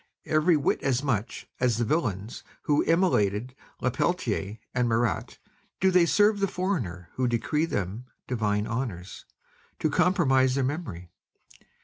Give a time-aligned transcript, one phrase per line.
[0.25, 5.37] Every whit as much as the villains who immolated Le Peltier and Marat,
[5.79, 9.25] do they serve the foreigner who decree them divine honours,
[9.77, 11.11] to compromise their memory.